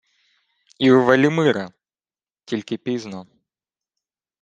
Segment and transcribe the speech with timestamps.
[0.79, 1.71] —І в Велімира...
[2.45, 3.27] Тільки пізно...